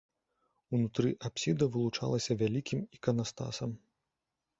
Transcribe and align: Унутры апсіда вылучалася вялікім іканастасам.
Унутры 0.77 1.09
апсіда 1.29 1.67
вылучалася 1.75 2.37
вялікім 2.39 2.81
іканастасам. 2.99 3.77